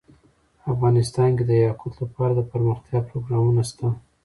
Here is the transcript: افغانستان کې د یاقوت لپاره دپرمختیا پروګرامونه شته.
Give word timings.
افغانستان 0.73 1.29
کې 1.37 1.43
د 1.47 1.51
یاقوت 1.65 1.93
لپاره 2.03 2.31
دپرمختیا 2.35 2.99
پروګرامونه 3.09 3.61
شته. 3.69 3.87